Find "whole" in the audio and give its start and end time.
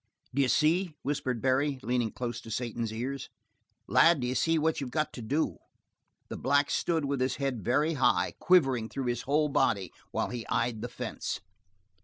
9.29-9.47